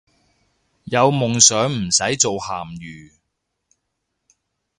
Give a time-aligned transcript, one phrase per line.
[0.85, 3.11] 有夢想唔使做鹹魚